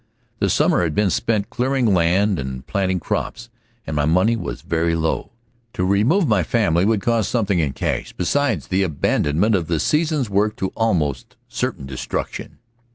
[0.39, 3.51] The summer had been spent in clearing land and planting crops,
[3.85, 5.29] and my money was very low.
[5.73, 10.27] To remove my family would cost something in cash, besides the abandonment of the season's
[10.27, 12.57] work to almost certain destruction.